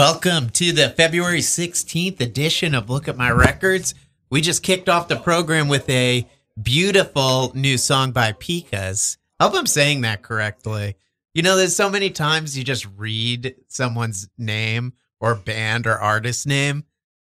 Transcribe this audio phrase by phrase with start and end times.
[0.00, 3.94] Welcome to the February 16th edition of Look at My Records.
[4.30, 6.26] We just kicked off the program with a
[6.60, 9.18] beautiful new song by Pikas.
[9.38, 10.96] I hope I'm saying that correctly.
[11.34, 16.46] You know, there's so many times you just read someone's name or band or artist
[16.46, 16.84] name.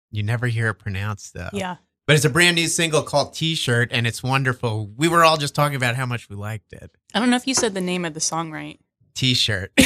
[0.10, 1.50] You never hear it pronounced though.
[1.52, 1.76] Yeah.
[2.08, 4.90] But it's a brand new single called T shirt and it's wonderful.
[4.96, 6.90] We were all just talking about how much we liked it.
[7.14, 8.80] I don't know if you said the name of the song right.
[9.14, 9.72] T-shirt.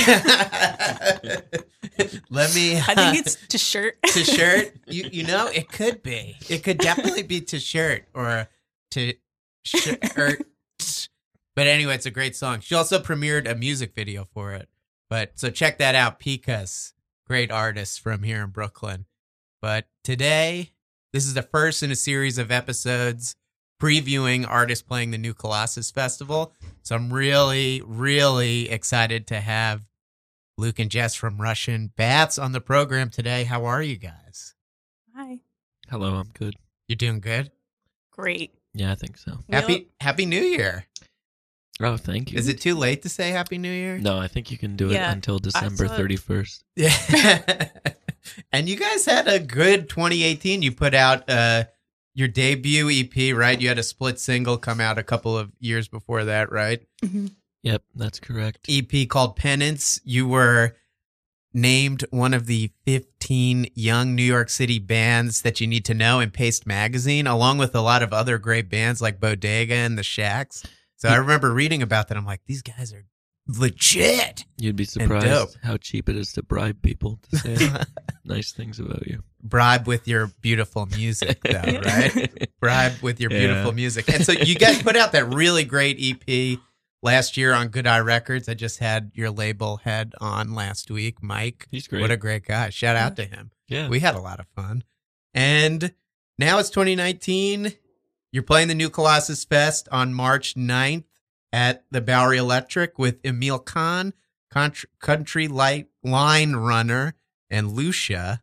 [2.30, 2.78] Let me.
[2.78, 4.02] I think it's to shirt.
[4.08, 4.74] to shirt.
[4.88, 6.36] You you know it could be.
[6.50, 8.50] It could definitely be to shirt or
[8.92, 9.14] to
[9.64, 10.46] shirt.
[11.56, 12.60] But anyway, it's a great song.
[12.60, 14.68] She also premiered a music video for it.
[15.10, 16.20] But so check that out.
[16.20, 16.94] Pikas,
[17.26, 19.06] great artist from here in Brooklyn.
[19.62, 20.74] But today,
[21.14, 23.36] this is the first in a series of episodes
[23.80, 26.54] previewing artists playing the new Colossus Festival.
[26.82, 29.82] So I'm really, really excited to have
[30.58, 33.44] Luke and Jess from Russian Baths on the program today.
[33.44, 34.56] How are you guys?
[35.16, 35.40] Hi.
[35.90, 36.56] Hello, I'm good.
[36.88, 37.52] You're doing good?
[38.12, 38.54] Great.
[38.74, 39.40] Yeah, I think so.
[39.48, 40.86] We Happy Happy New Year.
[41.82, 42.38] Oh, thank you.
[42.38, 43.98] Is it too late to say Happy New Year?
[43.98, 46.64] No, I think you can do it until December 31st.
[46.78, 47.70] Yeah.
[48.54, 50.62] and you guys had a good 2018.
[50.62, 51.66] You put out uh
[52.16, 53.60] your debut EP, right?
[53.62, 56.82] You had a split single come out a couple of years before that, right?
[57.04, 57.32] Mhm.
[57.62, 58.66] Yep, that's correct.
[58.70, 60.00] EP called Penance.
[60.04, 60.76] You were
[61.54, 66.20] named one of the 15 young New York City bands that you need to know
[66.20, 70.04] in Paste Magazine, along with a lot of other great bands like Bodega and the
[70.04, 70.64] Shacks.
[70.98, 72.18] So I remember reading about that.
[72.18, 73.06] I'm like, these guys are
[73.48, 74.46] legit.
[74.58, 77.70] You'd be surprised how cheap it is to bribe people to say
[78.24, 79.24] nice things about you.
[79.44, 82.50] Bribe with your beautiful music, though, right?
[82.60, 83.40] Bribe with your Yeah.
[83.40, 84.10] beautiful music.
[84.10, 86.60] And so you guys put out that really great EP
[87.04, 88.50] last year on Good Eye Records.
[88.50, 91.68] I just had your label head on last week, Mike.
[91.70, 92.02] He's great.
[92.02, 92.70] What a great guy.
[92.72, 93.52] Shout out to him.
[93.68, 93.88] yeah.
[93.88, 94.84] We had a lot of fun.
[95.36, 95.94] And
[96.40, 97.74] now it's 2019.
[98.32, 101.04] You're playing the new Colossus Fest on March 9th
[101.56, 104.12] at the Bowery Electric with Emil Khan,
[104.52, 107.16] Country, country Light Line Runner,
[107.50, 108.42] and Lucia.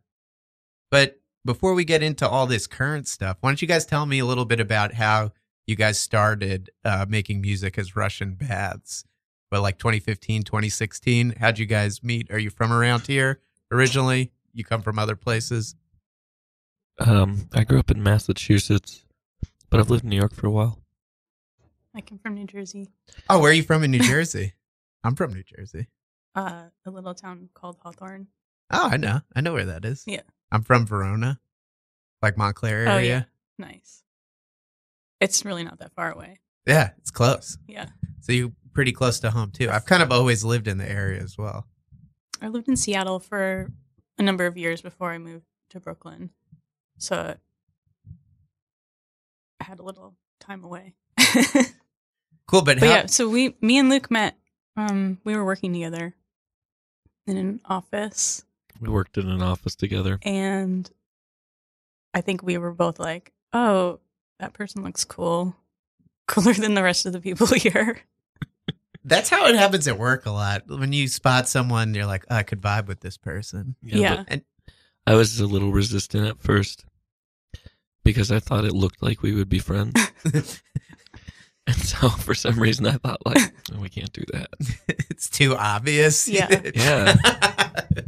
[0.89, 4.17] But before we get into all this current stuff, why don't you guys tell me
[4.17, 5.31] a little bit about how
[5.67, 9.05] you guys started uh, making music as Russian Baths?
[9.51, 12.31] But like 2015, 2016, how'd you guys meet?
[12.31, 14.31] Are you from around here originally?
[14.55, 15.75] You come from other places?
[16.97, 19.05] Um, I grew up in Massachusetts,
[19.69, 20.82] but I've lived in New York for a while.
[21.95, 22.87] I come from New Jersey,
[23.29, 24.53] Oh, where are you from in New Jersey?
[25.03, 25.87] I'm from New Jersey.
[26.35, 28.27] uh, a little town called Hawthorne.
[28.71, 29.21] Oh, I know.
[29.35, 30.03] I know where that is.
[30.07, 30.21] Yeah.
[30.51, 31.39] I'm from Verona,
[32.21, 33.27] like Montclair Oh, area.
[33.59, 34.03] Nice.
[35.19, 36.39] It's really not that far away.
[36.65, 36.91] yeah.
[36.97, 37.57] it's close.
[37.67, 37.87] Yeah.
[38.21, 39.69] So you pretty close to home too.
[39.69, 41.67] I've kind of always lived in the area as well.
[42.41, 43.71] I lived in Seattle for
[44.17, 46.31] a number of years before I moved to Brooklyn.
[46.97, 47.35] So
[49.59, 50.93] I had a little time away.
[52.45, 52.85] but Cool, but, how?
[52.85, 54.35] yeah, so we me and Luke met
[54.77, 56.13] um we were working together
[57.27, 58.43] in an office
[58.81, 60.19] We worked in an office together.
[60.23, 60.89] and
[62.13, 63.99] I think we were both like, "Oh,
[64.39, 65.55] that person looks cool.
[66.27, 67.99] Cooler than the rest of the people here."
[69.05, 70.63] That's how it happens at work a lot.
[70.67, 73.75] When you spot someone, you're like, oh, I could vibe with this person.
[73.81, 74.17] Yeah.
[74.17, 74.41] but And
[75.05, 76.85] I was a little resistant at first
[78.05, 79.99] because I thought it looked like we would be friends.
[81.67, 83.37] and so for some reason I thought like,
[83.73, 84.49] oh, we can't do that.
[85.09, 86.27] it's too obvious.
[86.27, 86.61] Yeah.
[86.75, 87.15] Yeah.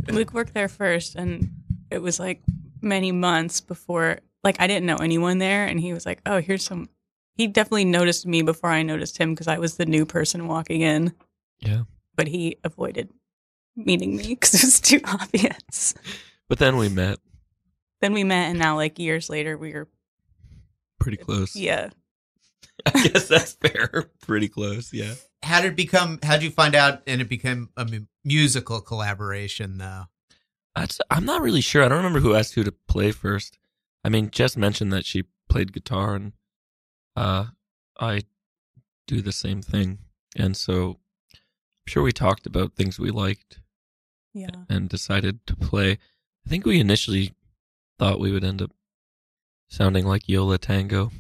[0.08, 1.50] Luke worked there first, and
[1.90, 2.42] it was like
[2.82, 4.20] many months before.
[4.44, 6.90] Like I didn't know anyone there, and he was like, "Oh, here's some."
[7.36, 10.82] He definitely noticed me before I noticed him because I was the new person walking
[10.82, 11.14] in,
[11.60, 11.84] Yeah.
[12.16, 13.10] but he avoided
[13.76, 15.94] meeting me because it was too obvious.
[16.48, 17.18] But then we met
[18.02, 19.88] Then we met, and now like years later, we were
[21.00, 21.56] pretty close.
[21.56, 21.90] yeah.
[22.94, 24.12] I guess that's fair.
[24.22, 24.94] Pretty close.
[24.94, 25.14] Yeah.
[25.44, 26.20] how did it become?
[26.24, 27.02] How did you find out?
[27.08, 30.04] And it became a mu- musical collaboration, though.
[30.76, 31.84] That's, I'm not really sure.
[31.84, 33.58] I don't remember who asked who to play first.
[34.04, 36.34] I mean, Jess mentioned that she played guitar, and
[37.16, 37.46] uh,
[38.00, 38.22] I
[39.08, 40.00] do the same thing.
[40.36, 41.00] And so
[41.34, 43.62] I'm sure we talked about things we liked
[44.34, 44.50] Yeah.
[44.70, 45.94] and decided to play.
[46.46, 47.34] I think we initially
[47.98, 48.72] thought we would end up
[49.70, 51.12] sounding like Yo La Tengo.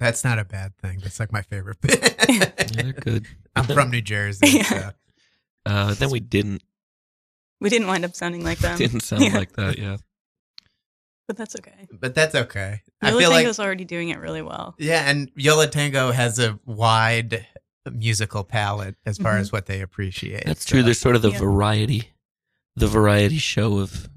[0.00, 0.98] That's not a bad thing.
[1.02, 2.00] That's like my favorite bit.
[2.28, 3.26] Yeah, they're good.
[3.54, 4.46] I'm from New Jersey.
[4.48, 4.62] Yeah.
[4.64, 4.90] so-
[5.66, 6.62] Uh, then we didn't.
[7.60, 8.76] We didn't wind up sounding like them.
[8.78, 9.36] Didn't sound Yeah.
[9.36, 9.78] like that.
[9.78, 9.98] Yeah.
[11.28, 11.86] but that's okay.
[11.92, 12.80] But that's okay.
[13.02, 14.74] I Yola feel like Tango's already doing it really well.
[14.78, 17.46] yeah, and Yo La Tengo has a wide
[17.92, 19.40] musical palette as far Mhm.
[19.40, 20.44] as what they appreciate.
[20.46, 20.82] That's so- true.
[20.82, 21.38] There's sort of the Yeah.
[21.38, 22.10] variety,
[22.74, 24.08] the variety show of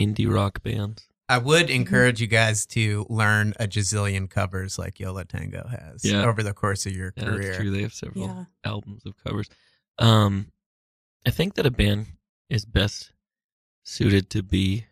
[0.00, 1.08] indie rock bands.
[1.28, 1.46] I Mm-hmm.
[1.46, 6.24] would encourage you guys to learn a gazillion covers like Yo La Tengo has Yeah.
[6.24, 7.38] over the course of your Yeah, career.
[7.38, 7.70] that's true.
[7.70, 8.44] They have several Yeah.
[8.64, 9.48] albums of covers.
[9.98, 10.52] Um,
[11.26, 12.06] I think that a band
[12.48, 13.12] is best
[13.82, 14.86] suited to be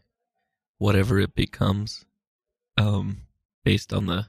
[0.78, 2.04] whatever it becomes,
[2.76, 3.28] um,
[3.64, 4.26] based on the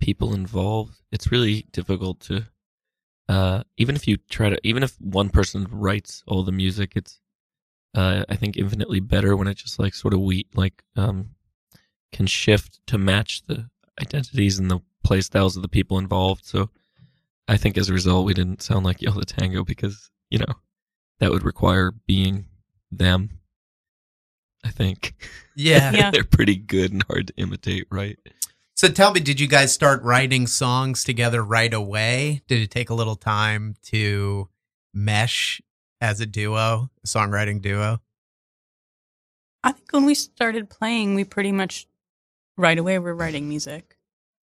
[0.00, 1.02] people involved.
[1.12, 2.46] It's really difficult to,
[3.28, 7.20] uh, even if you try to, even if one person writes all the music, it's,
[7.98, 11.30] uh, I think infinitely better when it just like sort of we like, um,
[12.12, 13.68] can shift to match the
[14.00, 16.44] identities and the play styles of the people involved.
[16.46, 16.70] So,
[17.48, 20.54] I think as a result, we didn't sound like Yo La Tengo because, you know,
[21.18, 22.46] that would require being
[22.92, 23.30] them.
[24.64, 25.14] I think.
[25.56, 25.90] Yeah.
[25.94, 26.10] Yeah.
[26.12, 28.18] They're pretty good and hard to imitate, right?
[28.76, 32.42] So tell me, did you guys start writing songs together right away?
[32.46, 34.48] Did it take a little time to
[34.94, 35.60] mesh
[36.00, 38.00] as a duo, a songwriting duo?
[39.64, 41.86] I think when we started playing, we pretty much
[42.56, 43.96] right away were writing music.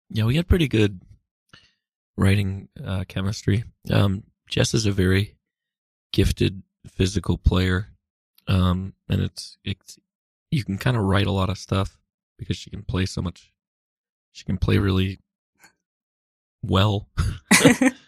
[0.09, 1.01] Yeah, we had pretty good
[2.17, 3.63] writing uh, chemistry.
[3.91, 5.35] Um, Jess is a very
[6.11, 7.87] gifted physical player,
[8.47, 9.97] um, and it's it's
[10.51, 11.97] you can kind of write a lot of stuff
[12.37, 13.51] because she can play so much.
[14.31, 15.19] She can play really
[16.61, 17.09] well.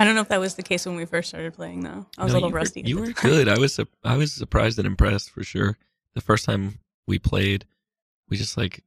[0.00, 2.06] I don't know if that was the case when we first started playing, though.
[2.18, 2.80] I was No, a little you rusty.
[2.80, 3.48] at you were good.
[3.48, 5.76] I was I was surprised and impressed for sure.
[6.14, 7.64] The first time we played,
[8.28, 8.82] we just like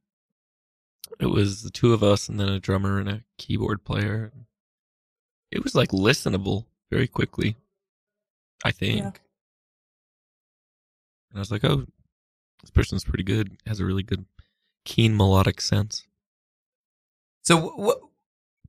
[1.18, 4.32] it was the two of us and then a drummer and a keyboard player.
[5.50, 7.56] It was like listenable very quickly.
[8.64, 8.98] I think.
[9.00, 9.06] Yeah.
[11.30, 11.86] And I was like, "Oh,
[12.60, 13.56] this person's pretty good.
[13.66, 14.24] Has a really good
[14.84, 16.04] keen melodic sense."
[17.42, 18.00] So, what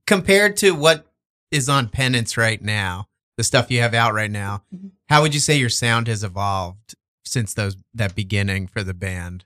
[0.06, 1.06] compared to what
[1.52, 3.06] is on Penance right now,
[3.36, 4.92] the stuff you have out right now, Mhm.
[5.08, 6.94] how would you say your sound has evolved
[7.24, 9.44] since those that beginning for the band?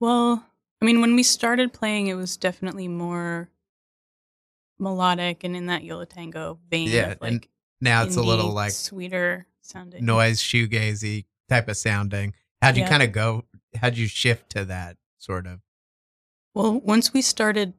[0.00, 0.44] Well,
[0.80, 3.48] I mean, when we started playing, it was definitely more
[4.78, 6.88] melodic and in that Yo La Tengo vein.
[6.88, 7.48] Yeah, of, and like
[7.80, 12.34] Now it's a little like sweeter sounding noise shoegazy type of sounding.
[12.60, 12.88] How'd you Yeah.
[12.90, 13.44] kind of go?
[13.80, 15.60] How'd you shift to that sort of?
[16.54, 17.74] Well, once we started,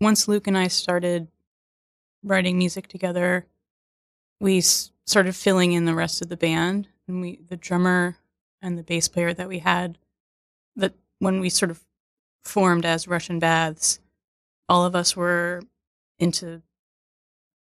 [0.00, 1.28] once Luke and I started
[2.22, 3.46] writing music together,
[4.40, 8.16] we s- started filling in the rest of the band, and we the drummer
[8.62, 9.98] and the bass player that we had
[10.76, 11.84] that when we sort of
[12.44, 14.00] formed as Russian Baths,
[14.68, 15.62] all of us were
[16.18, 16.62] into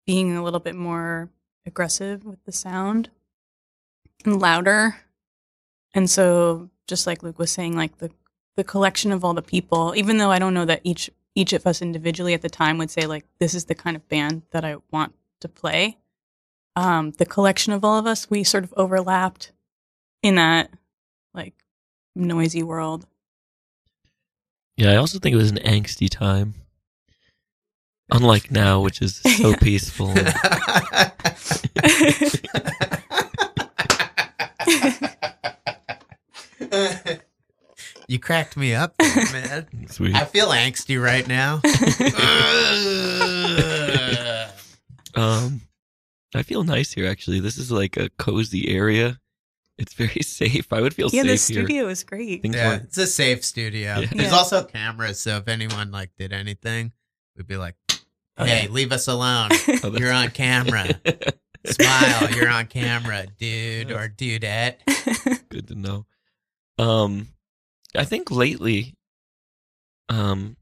[0.06, 1.30] being a little bit more
[1.66, 3.10] aggressive with the sound
[4.24, 4.96] and louder.
[5.94, 8.10] And so just like Luke was saying, like the
[8.56, 11.66] the collection of all the people, even though I don't know that each each of
[11.66, 14.64] us individually at the time would say like this is the kind of band that
[14.64, 15.98] I want to play.
[16.76, 19.52] Um, the collection of all of us, we sort of overlapped
[20.22, 20.70] in that
[21.32, 21.54] like
[22.16, 23.06] noisy world.
[24.76, 26.54] Yeah, I also think it was an angsty time.
[28.10, 29.56] Unlike now, which is so Yeah.
[29.56, 30.14] peaceful.
[38.08, 38.94] you cracked me up,
[39.32, 39.66] man.
[39.88, 40.14] Sweet.
[40.14, 41.60] I feel angsty right now.
[45.16, 45.60] Um,
[46.34, 47.08] I feel nice here.
[47.08, 49.20] Actually, this is like a cozy area.
[49.78, 50.72] It's very safe.
[50.72, 52.42] I would feel yeah, safe Yeah, the studio is great.
[52.42, 54.00] Things yeah, weren't- it's a safe studio.
[54.00, 54.06] Yeah.
[54.12, 54.36] There's Yeah.
[54.36, 56.90] also cameras, so if anyone like did anything,
[57.36, 57.76] we'd be like,
[58.36, 58.70] Oh, "Hey, yeah.
[58.70, 59.50] leave us alone.
[59.84, 60.88] Oh, You're on camera.
[61.64, 62.30] Smile.
[62.32, 64.78] You're on camera, dude or dudette."
[65.48, 66.06] Good to know.
[66.76, 67.28] Um,
[67.96, 68.94] I think lately,
[70.08, 70.56] um,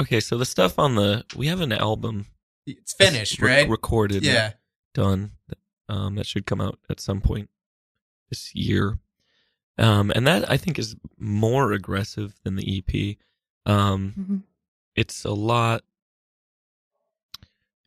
[0.00, 2.26] okay, so the stuff on the we have an album
[2.66, 3.68] It's finished, re- right?
[3.68, 4.52] recorded, yeah.
[4.94, 5.32] done.
[5.88, 7.50] Um, that should come out at some point
[8.30, 8.98] this year.
[9.78, 13.16] Um, and that I think is more aggressive than the EP.
[13.66, 14.42] Um, Mhm.
[14.94, 15.82] it's a lot.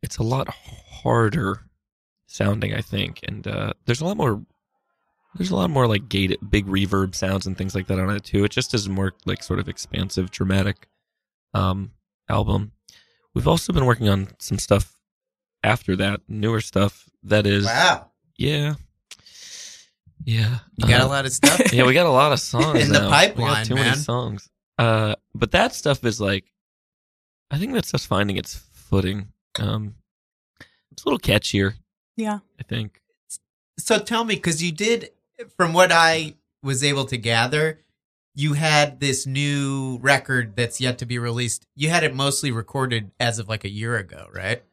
[0.01, 1.67] It's a lot harder
[2.27, 4.45] sounding, I think, and uh, there's a lot more.
[5.35, 8.23] There's a lot more like gated, big reverb sounds and things like that on it
[8.23, 8.43] too.
[8.45, 10.87] It just is more like sort of expansive, dramatic
[11.53, 11.91] um,
[12.29, 12.71] album.
[13.33, 14.93] We've also been working on some stuff
[15.61, 18.11] after that, newer stuff that is Wow.
[18.37, 18.75] yeah.
[20.23, 20.59] Yeah.
[20.77, 21.61] You got Uh, a lot of stuff.
[21.73, 23.05] Yeah, we got a lot of songs In the now.
[23.07, 23.85] we pipeline, got too man.
[23.85, 24.49] many songs.
[24.77, 26.45] Uh but that stuff is like
[27.51, 29.27] I think that stuff's finding its footing.
[29.59, 29.95] Um
[30.91, 31.73] it's a little catchier,
[32.15, 32.39] yeah.
[32.59, 33.01] I think.
[33.77, 35.09] So tell me, because you did,
[35.57, 37.81] from what I was able to gather,
[38.33, 41.65] you had this new record that's yet to be released.
[41.75, 44.63] You had it mostly recorded as of like a year ago, right?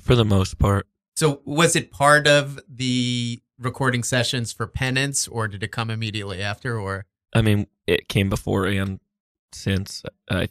[0.00, 0.86] For the most part.
[1.16, 6.40] So was it part of the recording sessions for Penance, or did it come immediately
[6.40, 6.78] after?
[6.80, 9.00] Or I mean, it came before and
[9.52, 10.48] since I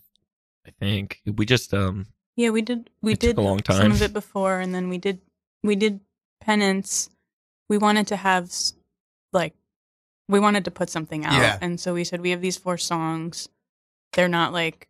[0.67, 1.21] I think.
[1.25, 2.89] We just um Yeah, we did.
[3.01, 3.77] We did a long time.
[3.77, 3.91] some time.
[3.91, 5.21] of it before, and then we did.
[5.63, 6.01] We did
[6.39, 7.09] penance.
[7.67, 8.51] We wanted to have
[9.33, 9.53] like,
[10.29, 11.57] we wanted to put something out, Yeah.
[11.59, 13.49] and so we said we have these four songs.
[14.13, 14.87] They're not like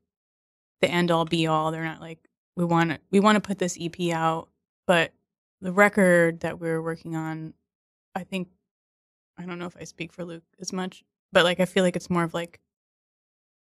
[0.81, 1.71] the end all be all.
[1.71, 2.19] They're not like
[2.55, 2.99] we want to.
[3.09, 4.49] We want to put this EP out,
[4.85, 5.13] but
[5.61, 7.53] the record that we were working on,
[8.15, 8.49] I think,
[9.37, 11.95] I don't know if I speak for Luke as much, but like I feel like
[11.95, 12.59] it's more of like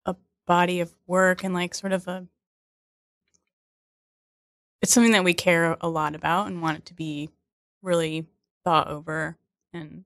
[0.05, 2.27] a body of work and like sort of a
[4.81, 7.29] it's something that we care a lot about and want it to be
[7.81, 8.25] really
[8.63, 9.37] thought over
[9.73, 10.05] and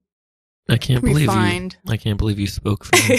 [0.68, 1.76] I can't believe refined.
[1.84, 3.18] you I can't believe you spoke for me.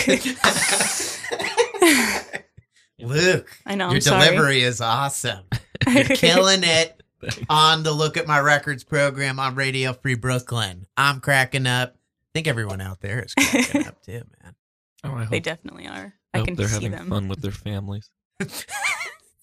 [3.06, 3.88] Luke, I know.
[3.88, 4.26] your I'm sorry.
[4.26, 5.44] delivery is awesome.
[5.88, 7.04] You're killing it
[7.50, 10.86] on the Look at My Records program on Radio Free Brooklyn.
[10.98, 11.92] I'm cracking up.
[11.94, 14.56] I think everyone out there is cracking up too, man.
[15.04, 16.14] oh, I hope, They definitely are.
[16.34, 17.10] I I hope can they're see having them.
[17.10, 18.10] fun with their families.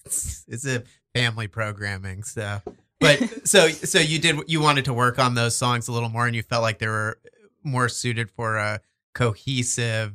[0.04, 0.82] it's a
[1.14, 2.60] family programming so
[3.00, 3.18] but
[3.48, 6.34] so so you did you wanted to work on those songs a little more and
[6.36, 7.18] you felt like there were
[7.62, 8.80] more suited for a
[9.14, 10.14] cohesive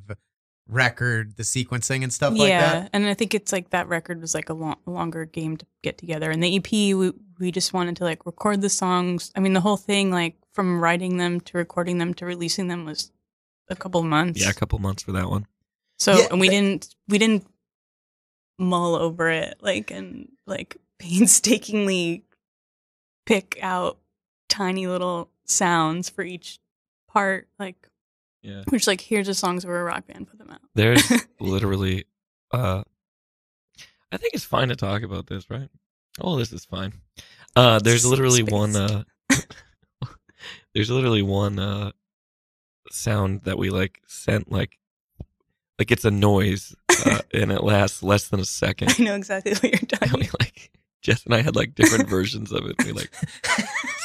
[0.68, 2.84] record, the sequencing and stuff yeah, like that.
[2.84, 5.66] Yeah, and I think it's like that record was like a long, longer game to
[5.84, 6.30] get together.
[6.32, 9.32] And the EP, we we just wanted to like record the songs.
[9.36, 12.86] I mean, the whole thing, like from writing them to recording them to releasing them,
[12.86, 13.12] was
[13.70, 14.42] a couple months.
[14.42, 15.46] Yeah, a couple months for that one.
[16.00, 17.48] So Yeah, and we but- didn't we didn't
[18.60, 22.24] mull over it like and like painstakingly
[23.28, 24.00] pick out
[24.50, 26.60] tiny little sounds for each
[27.18, 27.48] part.
[27.60, 27.76] Like
[28.42, 28.64] Yeah.
[28.72, 30.62] we're like, here's the songs we're a rock band, put them out.
[30.76, 31.04] There's
[31.40, 32.06] literally
[32.52, 32.84] uh
[34.12, 35.70] I think it's fine to talk about this, right?
[36.22, 36.94] Oh, this is fine.
[37.56, 39.04] Uh there's literally one uh
[40.74, 41.92] there's literally one uh
[42.92, 44.78] sound that we like sent like
[45.80, 46.74] like it's a noise
[47.06, 48.96] uh, and it lasts less than a second.
[48.98, 50.20] I know exactly what you're And talking.
[50.20, 50.72] we like
[51.04, 52.76] Jess and I had like different versions of it.
[52.86, 53.12] We like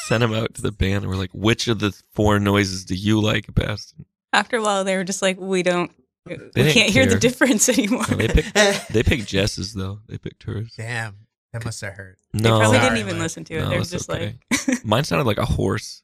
[0.03, 2.95] sent them out to the band and we're like, which of the four noises do
[2.95, 3.95] you like best?
[4.33, 5.91] After a while, they were just like, we don't,
[6.27, 8.05] we didn't can't hear the difference anymore.
[8.11, 8.55] No, they picked
[8.93, 10.01] they picked Jess's though.
[10.09, 10.73] They picked hers.
[10.77, 11.17] Damn,
[11.53, 12.19] that must have hurt.
[12.33, 13.23] No, They probably Sorry, didn't even Liv.
[13.23, 13.61] listen to it.
[13.63, 14.39] No, they were just okay.
[14.51, 16.03] like, Mine sounded like a horse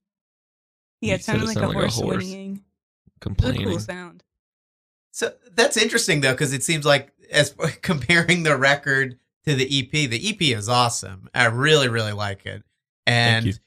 [1.00, 2.24] yeah, it sounded it like, sounded a like a horse horse.
[2.24, 2.50] whinnying.
[2.50, 3.68] It was a complaining.
[3.68, 4.24] cool sound.
[5.12, 10.10] So that's interesting though, because it seems like as comparing the record to the EP,
[10.10, 11.28] the EP is awesome.
[11.34, 12.64] I really, really like it,
[13.06, 13.50] Thank you.
[13.52, 13.60] and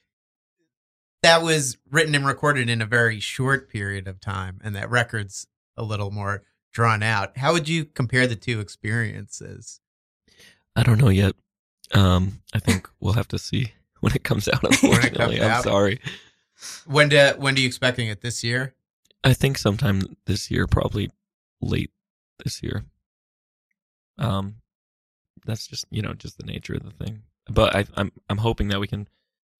[1.22, 5.46] that was written and recorded in a very short period of time, and that record's
[5.76, 7.36] a little more drawn out.
[7.38, 9.80] How would you compare the two experiences?
[10.74, 11.34] I don't know yet.
[11.92, 14.64] Um, I think we'll have to see when it comes out.
[14.64, 15.64] It comes Unfortunately, I'm out.
[15.64, 16.00] sorry.
[16.86, 18.74] When do when are you expecting it this year?
[19.24, 21.10] I think sometime this year, probably
[21.60, 21.90] late
[22.44, 22.84] this year.
[24.18, 24.56] Um,
[25.44, 27.22] that's just you know just the nature of the thing.
[27.48, 29.08] But I, I'm I'm hoping that we can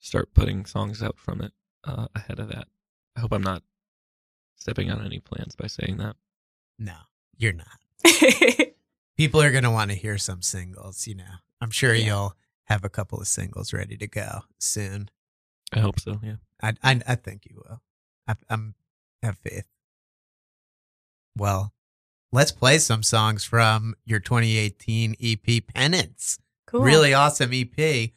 [0.03, 1.53] start putting songs out from it
[1.85, 2.69] uh, ahead of that.
[3.17, 3.63] I hope I'm not
[4.57, 6.17] stepping on any plans by saying that.
[6.79, 6.95] No,
[7.39, 7.79] you're not.
[9.17, 11.07] People are gonna want to hear some singles.
[11.07, 12.07] You know, I'm sure Yeah.
[12.07, 15.09] you'll have a couple of singles ready to go soon.
[15.73, 16.21] I hope so.
[16.23, 16.37] Yeah.
[16.63, 17.81] I I, I think you will.
[18.29, 18.75] I, I'm
[19.23, 19.67] have faith.
[21.37, 21.73] Well,
[22.33, 26.39] let's play some songs from your 2018 EP Penance.
[26.67, 26.83] cool.
[26.83, 28.11] Really awesome EP.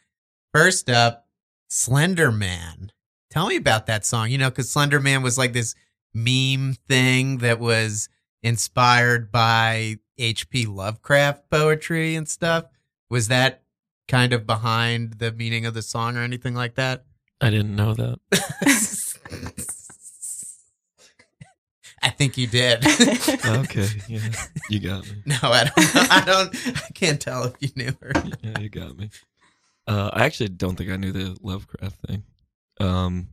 [0.54, 1.25] First up,
[1.68, 2.92] Slender Man.
[3.30, 4.30] Tell me about that song.
[4.32, 5.76] You know, because Slender Man was like this
[6.14, 8.10] meme thing that was
[8.44, 10.66] inspired by H.P.
[10.66, 12.66] Lovecraft poetry and stuff.
[13.10, 13.64] Was that
[14.08, 17.06] kind of behind the meaning of the song or anything like that?
[17.42, 18.20] I didn't know that.
[22.02, 22.86] I think you did.
[23.46, 23.88] Okay.
[24.08, 24.20] Yeah.
[24.70, 25.12] You got me.
[25.26, 26.12] no, I don't.
[26.12, 26.56] I don't.
[26.78, 28.12] I can't tell if you knew her.
[28.42, 29.10] Yeah, you got me.
[29.88, 32.24] Uh, I actually don't think I knew the Lovecraft thing.
[32.80, 33.30] Um,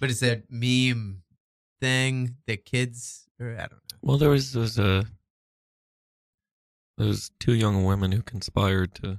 [0.00, 1.22] But it's that meme
[1.80, 3.98] thing that kids, or I don't know.
[4.02, 5.04] well, there was those uh,
[6.96, 9.18] those two young women who conspired to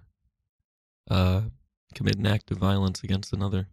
[1.11, 1.41] uh
[1.93, 3.67] commit an act of violence against another.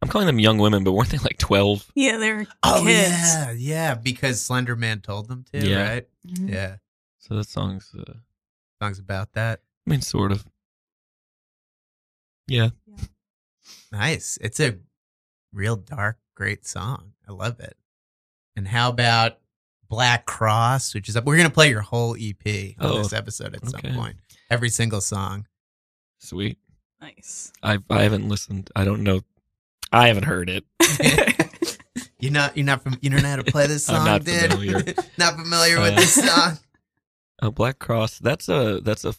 [0.00, 1.90] I'm calling them young women, but weren't they like twelve?
[1.94, 3.10] Yeah, they were Oh kids.
[3.12, 3.94] yeah, yeah.
[3.94, 5.88] Because Slender Man told them to, Yeah.
[5.88, 6.08] right?
[6.26, 6.50] Mhm.
[6.50, 6.76] Yeah.
[7.18, 8.14] So that song's, uh,
[8.82, 9.60] Songs about that.
[9.86, 10.44] I mean, sort of.
[12.46, 12.70] Yeah,
[13.90, 14.38] Nice.
[14.40, 14.78] It's a
[15.52, 17.12] real dark, great song.
[17.28, 17.76] I love it.
[18.56, 19.38] And how about
[19.88, 21.24] Black Cross, which is up?
[21.24, 23.88] We're gonna play your whole EP on Oh, this episode at okay.
[23.88, 24.16] some point.
[24.50, 25.46] Every single song.
[26.18, 26.58] sweet.
[27.00, 27.52] Nice.
[27.62, 28.70] I I haven't listened.
[28.76, 29.20] I don't know.
[29.90, 30.64] I haven't heard it.
[32.20, 32.56] you're not.
[32.56, 32.96] You're not from.
[33.02, 34.52] You don't know how to play this I'm song, not dude.
[34.52, 34.94] familiar.
[35.18, 36.58] not familiar with Uh, this song.
[37.42, 38.20] Uh, Black Cross.
[38.20, 39.14] That's a that's a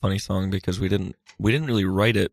[0.00, 2.32] funny song because we didn't we didn't really write it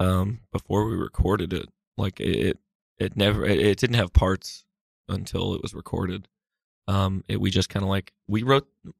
[0.00, 1.68] um before we recorded it.
[1.96, 2.58] Like it
[2.98, 4.64] it never it, it didn't have parts
[5.08, 6.28] until it was recorded.
[6.86, 8.92] Um, it, we just kind of like we wrote we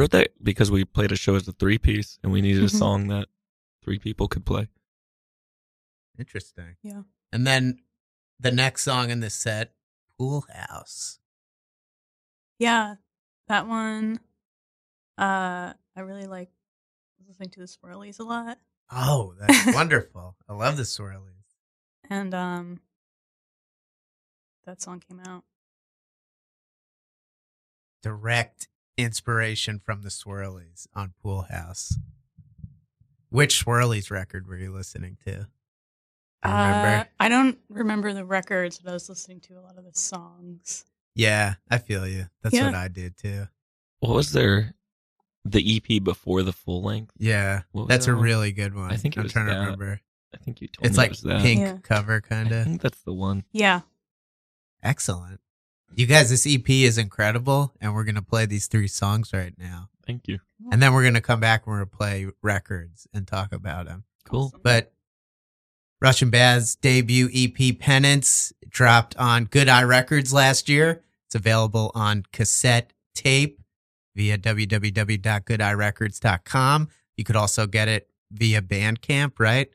[0.00, 2.66] wrote that because we played a show as a three piece and we needed a
[2.66, 2.78] Mhm.
[2.78, 3.28] song that
[3.82, 4.68] three people could play.
[6.18, 6.76] Interesting.
[6.82, 7.02] Yeah.
[7.32, 7.80] And then
[8.40, 9.74] the next song in this set,
[10.18, 11.18] Pool House.
[12.58, 12.96] Yeah,
[13.48, 14.20] that one.
[15.18, 16.50] Uh, I really like
[17.26, 18.58] listening to the Swirlies a lot,
[18.90, 20.36] Oh, that's wonderful.
[20.48, 21.20] I love the swirlies.
[22.10, 22.80] and um,
[24.66, 25.44] that song came out.
[28.02, 31.98] Direct inspiration from the swirlies on Pool House.
[33.30, 35.32] Which swirlies record were you listening to?
[36.44, 36.86] Do remember?
[36.88, 39.94] Uh, I don't remember the records, but I was listening to a lot of the
[39.94, 40.84] songs.
[41.14, 42.26] yeah, I feel you.
[42.42, 42.66] That's Yeah.
[42.66, 43.46] what I did too.
[44.00, 44.74] What was there?
[45.44, 47.12] The EP before the full length.
[47.18, 48.24] Yeah, that's that a one?
[48.24, 48.90] really good one.
[48.90, 49.60] I think it I'm was trying to that.
[49.60, 50.00] remember.
[50.32, 51.42] I think you told It's me like it was that.
[51.42, 51.76] pink Yeah.
[51.82, 52.60] cover, kind of.
[52.62, 53.44] I think that's the one.
[53.52, 53.80] Yeah,
[54.82, 55.40] Excellent.
[55.94, 59.90] You guys, this EP is incredible, and we're gonna play these three songs right now,
[60.06, 60.40] Thank you.
[60.72, 64.04] and then we're gonna come back and we're gonna play records and talk about them.
[64.24, 64.52] Cool.
[64.62, 64.92] But
[66.00, 71.02] Russian Bath's debut EP Penance dropped on Good Eye Records last year.
[71.26, 73.60] It's available on cassette tape
[74.16, 76.88] via www.goodeyerecords.com.
[77.16, 79.68] You could also get it via Bandcamp, right?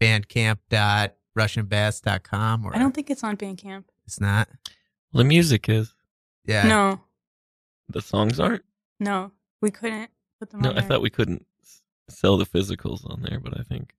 [0.00, 3.84] Bandcamp.russianbaths.com or I don't think it's on Bandcamp.
[4.06, 4.48] it's not.
[5.12, 5.94] The music is.
[6.44, 6.66] Yeah.
[6.66, 7.00] No,
[7.88, 8.64] The songs aren't.
[8.98, 10.88] no, we couldn't put them No, on I there.
[10.88, 11.46] thought we couldn't
[12.08, 13.94] sell the physicals on there, but I think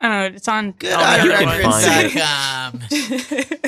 [0.00, 0.36] I don't know.
[0.36, 1.86] It's on Good all the you other can ones.
[1.86, 2.12] find it.
[2.14, 2.78] com.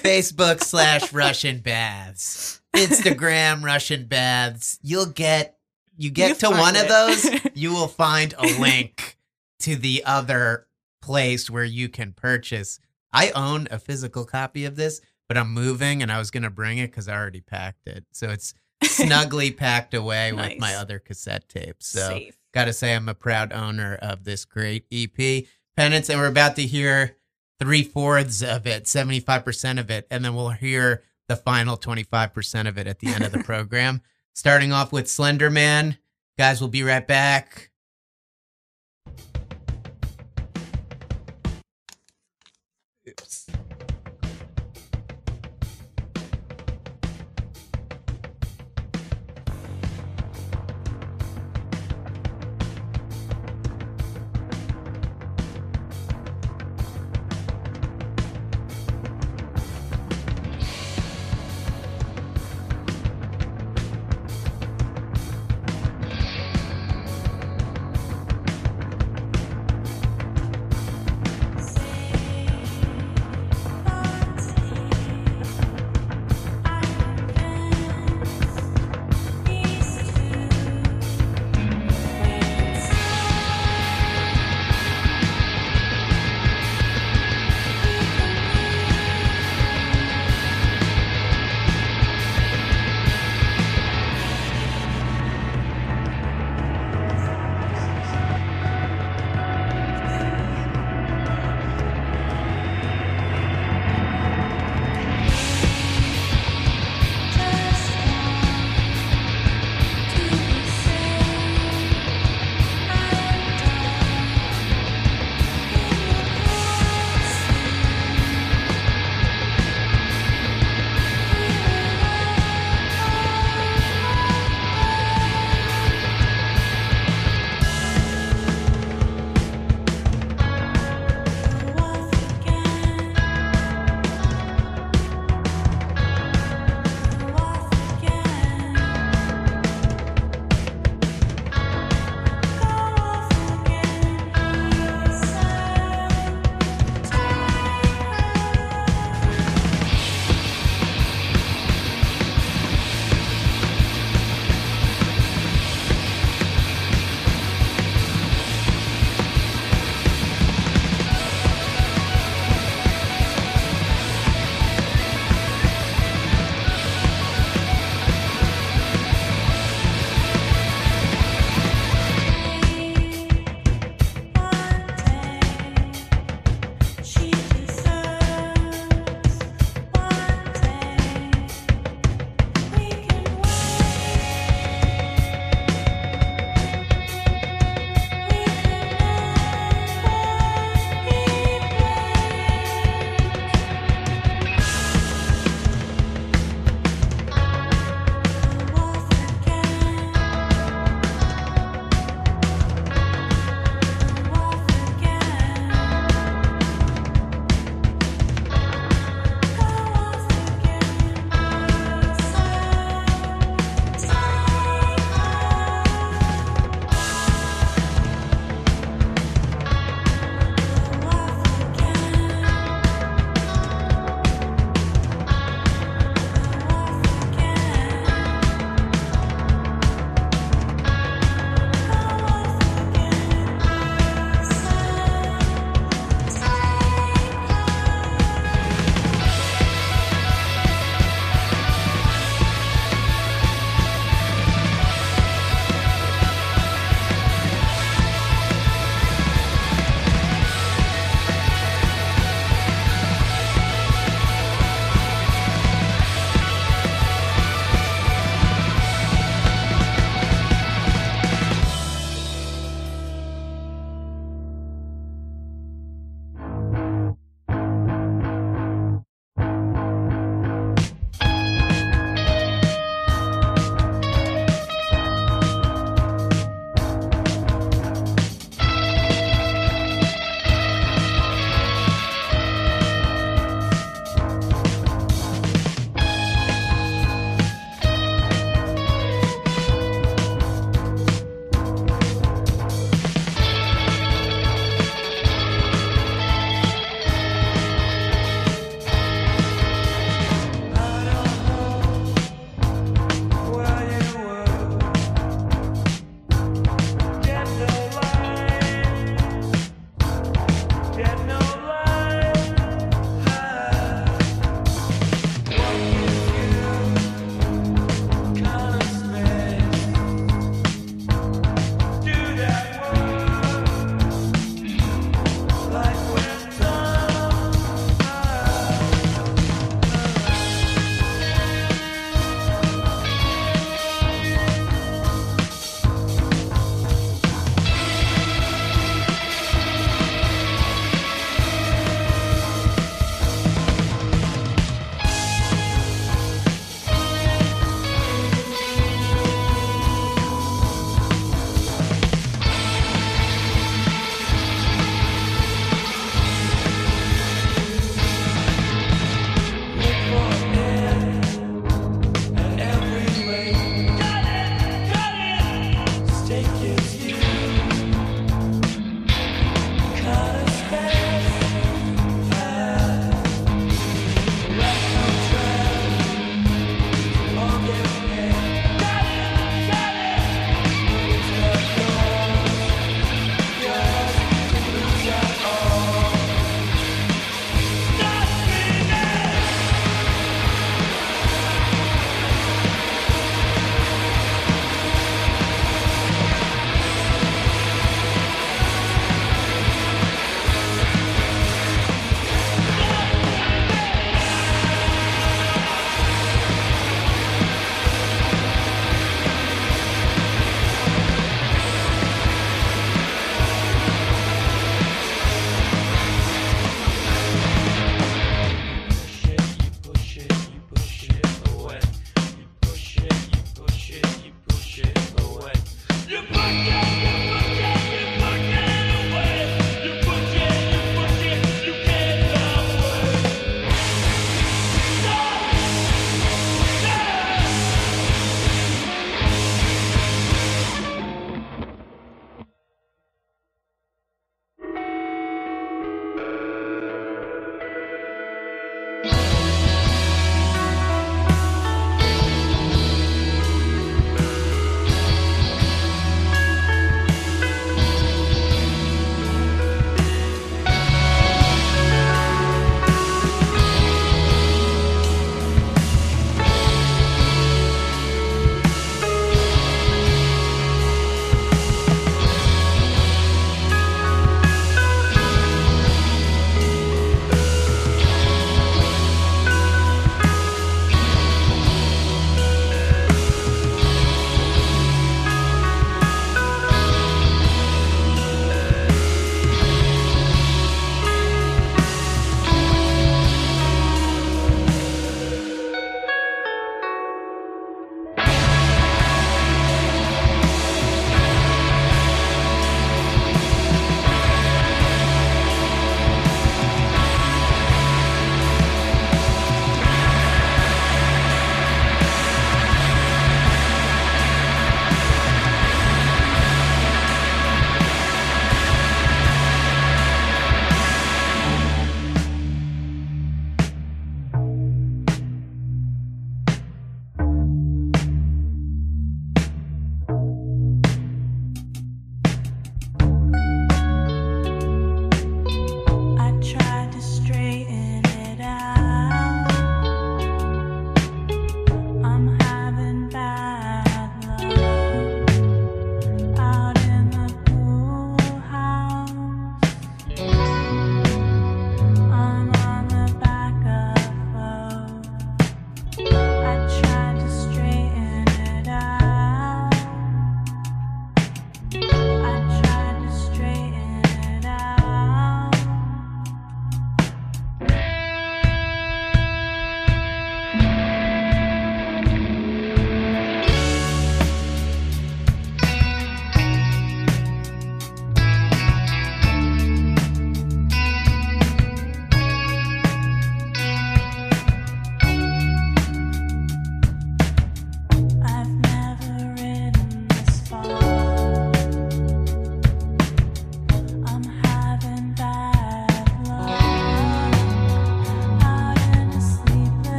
[0.00, 2.62] Facebook slash Russian Baths.
[2.74, 4.78] Instagram Russian Baths.
[4.82, 5.53] You'll get
[5.96, 9.18] you get You to one of those, you will find a link
[9.60, 10.66] to the other
[11.02, 12.78] place where you can purchase.
[13.12, 16.78] I own a physical copy of this, but I'm moving and I was gonna bring
[16.78, 18.04] it because I already packed it.
[18.12, 18.54] So it's
[18.84, 21.86] snugly packed away with my other cassette tapes.
[21.86, 22.36] So Safe.
[22.52, 25.44] Got to say, I'm a proud owner of this great EP,
[25.76, 27.16] Penance, and we're about to hear
[27.58, 32.78] three fourths of it, 75% of it, and then we'll hear the final 25% of
[32.78, 34.02] it at the end of the program.
[34.34, 35.96] Starting off with Slender Man.
[36.36, 37.70] Guys, we'll be right back.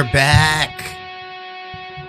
[0.00, 0.96] We're back.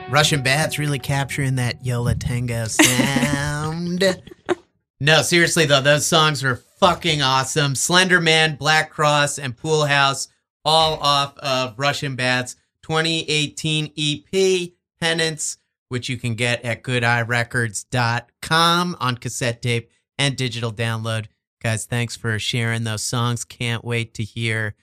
[0.09, 4.21] Russian Baths really capturing that Yo La Tengo sound.
[5.01, 7.75] no, seriously though, those songs are fucking awesome.
[7.75, 10.29] Slender Man, Black Cross, and Pool House,
[10.63, 14.69] all off of Russian Baths 2018 EP
[15.01, 15.57] Penance,
[15.89, 21.25] which you can get at goodeyerecords.com on cassette tape and digital download.
[21.61, 23.43] Guys, thanks for sharing those songs.
[23.43, 24.75] Can't wait to hear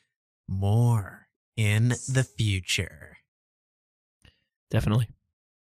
[0.46, 1.18] more
[1.58, 2.97] in the future.
[4.70, 5.08] Definitely.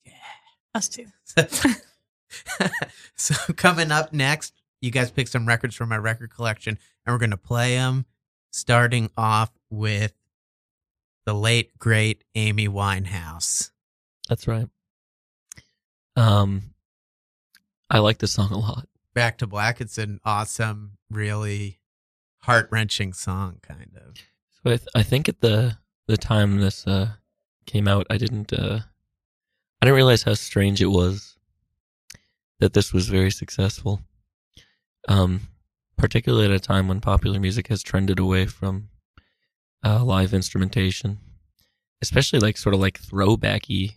[0.05, 0.13] Yeah.
[0.75, 1.07] Us too.
[3.17, 7.19] so coming up next, you guys pick some records from my record collection, and we're
[7.19, 8.07] gonna play them.
[8.55, 10.13] Starting off with
[11.25, 13.71] the late great Amy Winehouse.
[14.29, 14.69] That's right.
[16.17, 16.75] Um,
[17.89, 18.89] I like the song a lot.
[19.15, 19.81] Back to Black.
[19.81, 21.81] It's an awesome, really
[22.43, 24.17] heart wrenching song, kind of.
[24.51, 27.13] So I, th- I think at the the time this uh,
[27.67, 28.81] came out, I didn't uh,
[29.83, 31.37] I didn't realize how strange it was
[32.61, 34.01] that this was very successful.
[35.09, 35.49] Um,
[35.99, 38.91] particularly at a time when popular music has trended away from
[39.85, 41.19] uh, live instrumentation,
[42.01, 43.95] especially like sort of like throwbacky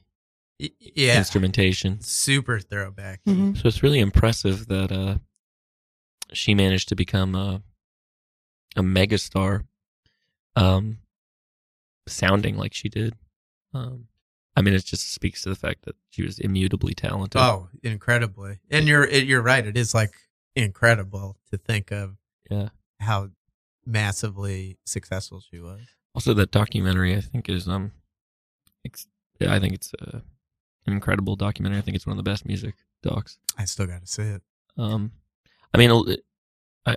[0.58, 1.20] Yeah.
[1.20, 2.02] instrumentation.
[2.02, 3.22] Super throwback.
[3.28, 3.56] Mhm.
[3.56, 5.20] So it's really impressive that uh,
[6.34, 7.62] she managed to become a
[8.76, 9.68] a megastar,
[10.56, 10.98] um,
[12.08, 13.16] sounding like she did.
[13.72, 14.08] Um,
[14.56, 17.42] I mean, it just speaks to the fact that she was immutably talented.
[17.42, 18.60] Oh, incredibly.
[18.72, 19.66] And you're you're right.
[19.66, 20.14] It is like
[20.56, 22.16] incredible to think of
[22.50, 22.70] yeah.
[23.00, 23.30] how
[23.86, 25.82] massively successful she was.
[26.14, 27.92] Also, that documentary I think is um,
[28.86, 29.08] ex-
[29.40, 30.20] yeah, I think it's uh,
[30.88, 31.80] an incredible documentary.
[31.80, 33.38] I think it's one of the best music docs.
[33.58, 34.42] I still got to see it.
[34.78, 35.12] Um,
[35.74, 36.26] I mean, it-
[36.86, 36.96] I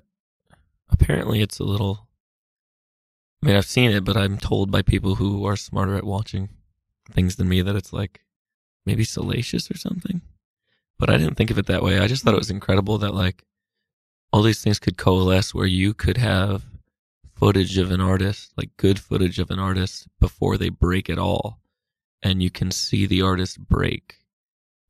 [0.91, 2.07] apparently it's a little.
[3.43, 6.49] I mean, I've seen it, but I'm told by people who are smarter at watching
[7.13, 8.21] things than me that it's like
[8.87, 10.21] maybe salacious or something.
[10.99, 11.99] But I didn't think of it that way.
[11.99, 13.45] I just thought it was incredible that like
[14.33, 16.65] all these things could coalesce where you could have
[17.35, 21.61] footage of an artist, like good footage of an artist before they break at all,
[22.23, 24.17] and you can see the artist break.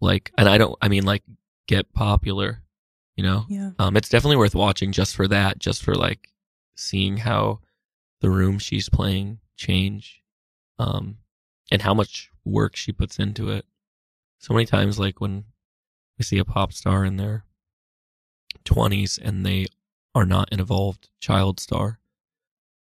[0.01, 1.23] Like, and I don't, I mean, like
[1.67, 2.63] get popular,
[3.17, 3.45] you know?
[3.49, 3.71] Yeah.
[3.79, 6.31] Um, it's definitely worth watching just for that, just for like
[6.77, 7.61] seeing how
[8.21, 10.23] the room she's playing change,
[10.79, 11.19] um,
[11.71, 13.65] and how much work she puts into it.
[14.39, 15.45] So many times, like when
[16.19, 17.45] we see a pop star in their
[18.65, 19.67] twenties and they
[20.15, 21.99] are not an evolved child star,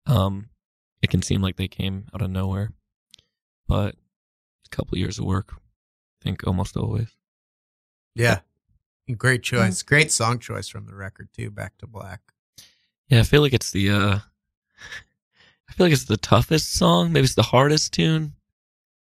[0.06, 0.48] um,
[1.02, 2.72] it can seem like they came out of nowhere,
[3.66, 3.94] but
[4.66, 7.08] a couple of years of work, I think almost always.
[8.14, 8.40] Yeah.
[9.16, 9.82] Great choice.
[9.82, 11.50] Great song choice from the record too.
[11.50, 12.20] Back to Black.
[13.08, 14.18] Yeah, I feel like it's the uh
[15.68, 17.12] I feel like it's the toughest song.
[17.12, 18.34] Maybe it's the hardest tune.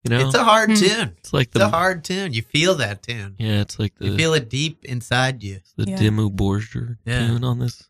[0.05, 0.27] You know?
[0.27, 0.77] It's a hard Hmm.
[0.77, 1.15] tune.
[1.19, 2.33] It's like It's the a hard tune.
[2.33, 3.35] You feel that tune.
[3.39, 5.61] Yeah, it's like the You feel it deep inside you.
[5.77, 5.99] the Yeah.
[5.99, 7.27] Dimmu Borgir Yeah.
[7.27, 7.89] tune on this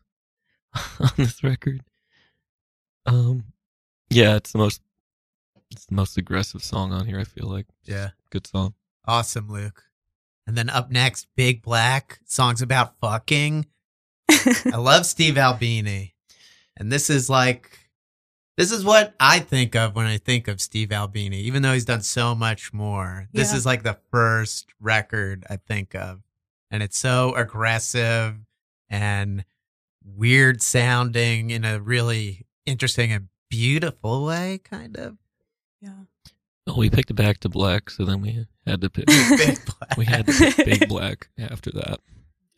[0.99, 1.81] on this record.
[3.05, 3.45] Um
[4.09, 4.81] yeah, it's the most
[5.71, 7.67] it's the most aggressive song on here, I feel like.
[7.85, 8.09] Yeah.
[8.31, 8.73] Good song.
[9.05, 9.83] Awesome, Luke.
[10.47, 13.67] And then up next, Big Black, songs about fucking.
[14.31, 16.15] I love Steve Albini.
[16.75, 17.78] And this is like
[18.59, 21.85] this is what I think of when I think of Steve Albini, even though he's
[21.85, 23.27] done so much more.
[23.31, 23.57] This Yeah.
[23.57, 26.21] is like the first record I think of.
[26.69, 28.35] And it's so aggressive
[28.89, 29.45] and
[30.03, 35.17] weird sounding in a really interesting and beautiful way, kind of.
[35.81, 35.93] yeah.
[36.67, 39.97] Well, we picked it back to black, so then we had to pick Big Black.
[39.97, 41.99] we had to pick Big Black after that.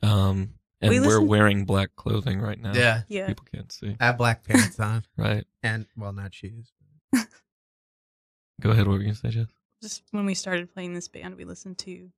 [0.01, 2.73] Um and We we are wearing black clothing right now.
[2.73, 3.01] Yeah.
[3.07, 3.27] Yeah.
[3.27, 3.95] People can't see.
[3.99, 5.03] I have black pants on.
[5.17, 5.45] Right.
[5.63, 6.71] And well not shoes.
[8.61, 9.47] Go ahead, what were you gonna say, Jess?
[9.81, 12.09] Just when we started playing this band, we listened to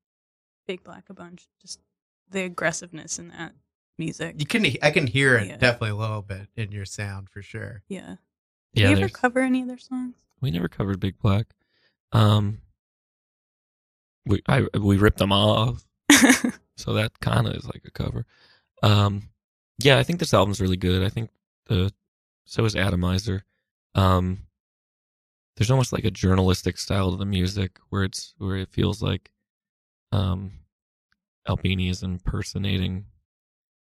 [0.68, 1.48] Big Black a bunch.
[1.62, 1.80] Just
[2.30, 3.54] the aggressiveness in that
[3.98, 4.36] music.
[4.40, 5.58] You can I can hear it Yeah.
[5.58, 7.84] definitely a little bit in your sound for sure.
[7.88, 8.16] Yeah.
[8.74, 10.16] Yeah, Did you ever cover any of their songs?
[10.42, 11.48] we never covered Big Black.
[12.12, 12.60] Um
[14.26, 15.86] we I we ripped them off,
[16.78, 18.26] so that kind of is like a cover.
[18.84, 19.30] Um
[19.80, 21.02] yeah, I think this album's really good.
[21.04, 21.32] I think
[21.66, 21.92] the
[22.46, 23.44] so is Atomizer.
[23.96, 24.40] Um
[25.58, 29.32] there's almost like a journalistic style to the music where it's where it feels like
[30.12, 30.52] um
[31.48, 33.06] Albini is impersonating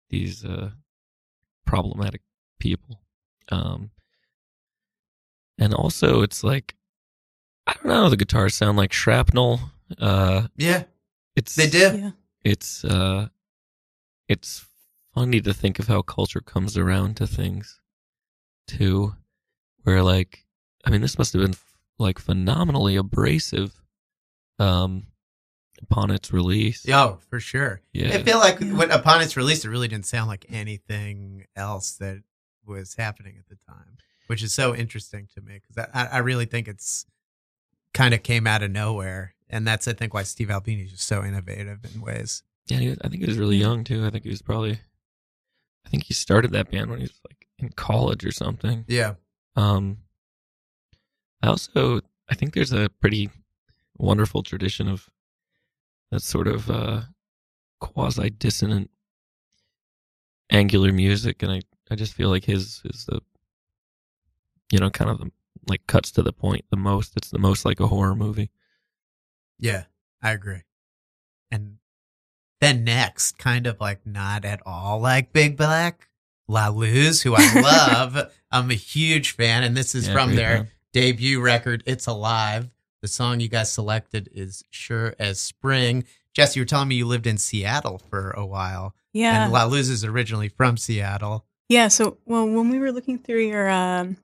[0.09, 0.69] these uh
[1.65, 2.21] problematic
[2.59, 3.01] people.
[3.51, 3.91] Um
[5.57, 6.75] and also it's like
[7.65, 9.59] I don't know, the guitars sound like shrapnel.
[9.97, 10.83] Uh Yeah,
[11.35, 12.13] it's they do.
[12.43, 13.27] it's uh
[14.27, 14.65] it's
[15.13, 17.79] funny to think of how culture comes around to things
[18.67, 19.13] too
[19.83, 20.45] where like
[20.85, 21.55] i mean this must have been
[21.99, 23.81] like phenomenally abrasive
[24.59, 25.05] um
[25.81, 26.85] upon its release.
[26.87, 27.81] Yeah, for sure.
[27.91, 28.13] yeah.
[28.15, 32.23] I feel like when upon its release, it really didn't sound like anything else that
[32.65, 33.97] was happening at the time,
[34.27, 37.05] which is so interesting to me because I, I really think it's
[37.93, 41.07] kind of came out of nowhere, and that's I think why Steve Albini is just
[41.07, 42.43] so innovative in ways.
[42.67, 44.05] yeah i think he was really young too.
[44.05, 44.79] I think he was probably
[45.85, 49.15] i think he started that band when he was like in college or something Yeah,
[49.55, 49.99] Um,
[51.41, 53.29] I also I think there's a pretty
[53.97, 55.09] wonderful tradition of
[56.11, 57.01] that sort of uh,
[57.79, 58.89] quasi dissonant
[60.49, 61.61] angular music, and I
[61.91, 63.21] I just feel like his is the
[64.71, 65.31] you know kind of the,
[65.67, 67.13] like cuts to the point the most.
[67.17, 68.51] It's the most like a horror movie.
[69.59, 69.83] yeah,
[70.21, 70.63] I agree.
[71.51, 71.77] And
[72.63, 76.07] Then next, kind of like not at all like Big Black,
[76.47, 78.31] La Luz, who I love.
[78.51, 80.67] I'm a huge fan, and this is Yeah, from their band.
[80.93, 82.69] debut record, It's Alive.
[83.01, 86.05] The song you guys selected is Sure as Spring.
[86.33, 88.95] Jesse, you were telling me you lived in Seattle for a while.
[89.11, 89.43] Yeah.
[89.43, 91.45] And La Luz is originally from Seattle.
[91.67, 94.15] Yeah, so well, when we were looking through your um,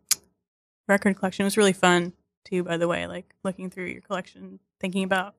[0.87, 2.13] record collection, it was really fun
[2.45, 2.63] too.
[2.63, 5.35] By the way, like looking through your collection, thinking about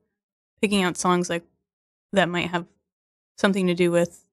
[0.61, 1.44] picking out songs like
[2.12, 2.66] that might have
[3.41, 4.24] something to do with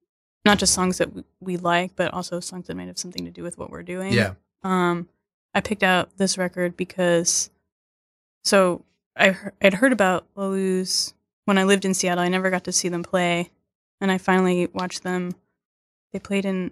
[0.44, 1.08] not just songs that
[1.40, 4.12] we, like, but also songs that might have something to do with what we're doing.
[4.12, 4.34] Yeah.
[4.62, 5.08] Um,
[5.54, 7.50] I picked out this record because,
[8.44, 8.84] so
[9.16, 11.14] I I'd heard about La Luz
[11.46, 12.22] when I lived in Seattle.
[12.22, 13.50] I never got to see them play,
[14.00, 15.34] and I finally watched them.
[16.12, 16.70] They played in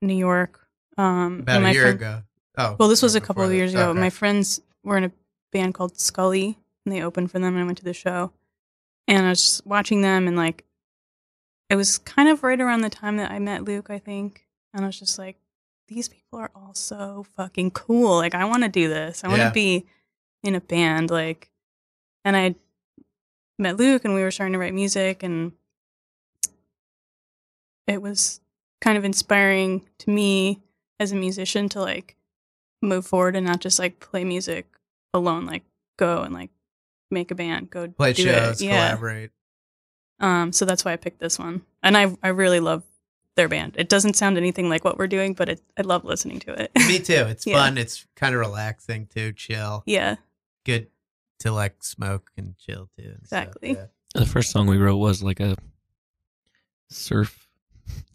[0.00, 0.66] New York.
[0.96, 2.22] Um, About a year friend- ago.
[2.56, 2.76] Oh.
[2.78, 3.56] Well, this was a couple of that.
[3.56, 3.90] years ago.
[3.90, 4.00] Okay.
[4.00, 5.12] My friends were in a
[5.52, 8.32] band called Scully, and they opened for them, and I went to the show.
[9.06, 10.64] And I was just watching them, and like,
[11.70, 14.46] it was kind of right around the time that I met Luke, I think.
[14.74, 15.36] And I was just like,
[15.88, 18.16] these people are all so fucking cool.
[18.16, 19.24] Like, I want to do this.
[19.24, 19.50] I want to Yeah.
[19.52, 19.86] be
[20.42, 21.10] in a band.
[21.10, 21.50] Like,
[22.24, 22.54] and I
[23.58, 25.52] met Luke, and we were starting to write music, and
[27.86, 28.40] it was
[28.80, 30.60] kind of inspiring to me
[31.00, 32.16] as a musician to like
[32.82, 34.66] move forward and not just like play music
[35.14, 35.64] alone like
[35.96, 36.50] go and like
[37.10, 39.30] make a band go Play do shows, it yeah collaborate.
[40.20, 42.82] Um so that's why i picked this one and i i really love
[43.36, 46.40] their band it doesn't sound anything like what we're doing but it, i love listening
[46.40, 47.12] to it Me too.
[47.28, 47.56] It's Yeah.
[47.58, 47.78] fun.
[47.78, 49.82] It's kind of relaxing too, chill.
[49.86, 50.16] yeah
[50.64, 50.88] Good
[51.40, 53.04] to like smoke and chill too.
[53.14, 53.74] and stuff, Exactly.
[53.74, 53.86] yeah.
[54.14, 55.56] The first song we wrote was like a
[56.90, 57.46] surf.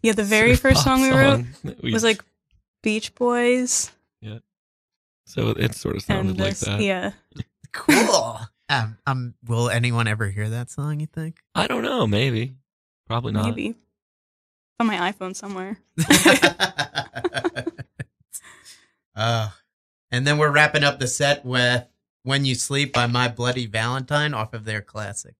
[0.02, 2.22] yeah the very first song we wrote song we- was like
[2.82, 3.90] beach boys
[4.20, 4.38] Yeah.
[5.24, 6.80] so it sort of sounded and like this that.
[6.80, 7.12] yeah
[7.72, 8.38] Cool.
[8.68, 11.00] Um, um, will anyone ever hear that song?
[11.00, 11.40] You think?
[11.54, 12.06] I don't know.
[12.06, 12.54] Maybe,
[13.06, 13.46] probably not.
[13.46, 13.76] maybe
[14.80, 15.78] on my iphone somewhere
[19.14, 19.48] uh,
[20.10, 21.86] and then we're wrapping up the set with
[22.24, 25.34] "When You Sleep" by My Bloody Valentine off of their classic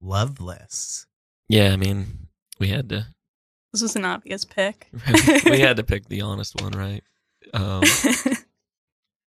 [0.00, 1.06] "Loveless."
[1.48, 3.06] Yeah, I mean, we had to.
[3.72, 4.88] this was an obvious pick
[5.44, 7.02] we had to pick the honest one, right?
[7.52, 7.82] Um,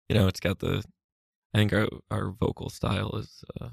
[0.09, 0.82] you know, it's got the.
[1.55, 3.70] I think our our vocal style is uh,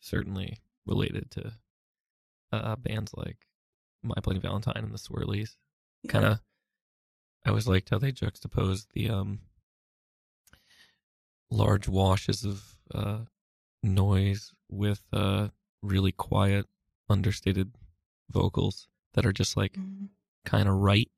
[0.00, 1.52] certainly related to
[2.52, 3.36] uh, bands like
[4.02, 5.56] My Bloody Valentine and the Swirlies.
[6.08, 6.40] Kind of,
[7.44, 9.40] I always liked how they juxtaposed the um
[11.50, 13.20] large washes of uh,
[13.82, 15.48] noise with uh,
[15.82, 16.66] really quiet,
[17.08, 17.72] understated
[18.30, 20.08] vocals that are just like Mhm.
[20.44, 21.10] kind of right,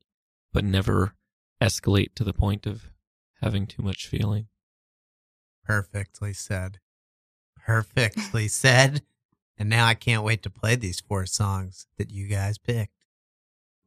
[0.53, 1.15] but never
[1.59, 2.91] escalate to the point of
[3.41, 4.47] having too much feeling.
[5.69, 6.79] Perfectly said.
[7.65, 9.03] Perfectly said.
[9.55, 13.03] And now I can't wait to play these four songs that you guys picked.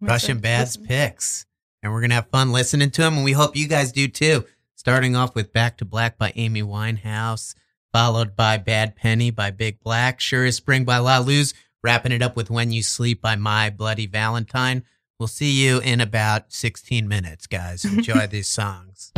[0.00, 1.44] Russian Baths' picks.
[1.82, 3.16] And we're going to have fun listening to them.
[3.16, 4.44] And we hope you guys do too.
[4.76, 7.56] Starting off with Back to Black by Amy Winehouse,
[7.92, 11.52] followed by Bad Penny by Big Black, Sure as Spring by La Luz,
[11.82, 14.84] wrapping it up with When You Sleep by My Bloody Valentine.
[15.18, 17.84] We'll see you in about 16 minutes, guys.
[17.84, 19.12] Enjoy these songs.